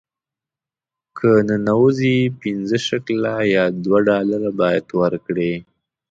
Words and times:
که 1.17 1.29
ننوځې 1.47 2.17
پنځه 2.41 2.77
شکله 2.87 3.33
یا 3.55 3.65
دوه 3.83 3.99
ډالره 4.07 4.49
باید 4.61 4.85
ورکړې. 5.01 5.53